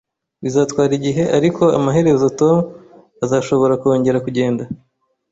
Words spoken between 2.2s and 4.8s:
Tom azashobora kongera kugenda